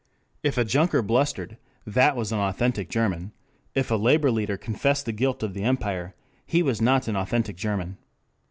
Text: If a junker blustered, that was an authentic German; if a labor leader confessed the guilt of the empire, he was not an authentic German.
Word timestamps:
If 0.41 0.57
a 0.57 0.65
junker 0.65 1.03
blustered, 1.03 1.57
that 1.85 2.15
was 2.15 2.31
an 2.31 2.39
authentic 2.39 2.89
German; 2.89 3.33
if 3.75 3.91
a 3.91 3.95
labor 3.95 4.31
leader 4.31 4.57
confessed 4.57 5.05
the 5.05 5.11
guilt 5.11 5.43
of 5.43 5.53
the 5.53 5.61
empire, 5.61 6.15
he 6.43 6.63
was 6.63 6.81
not 6.81 7.07
an 7.07 7.15
authentic 7.15 7.55
German. 7.55 7.99